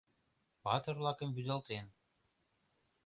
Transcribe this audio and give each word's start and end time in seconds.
Патыр-влакым 0.63 1.29
вӱдалтен 1.33 1.85